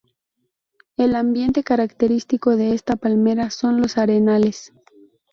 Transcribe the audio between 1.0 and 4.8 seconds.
ambiente característico de esta palmera son los arenales.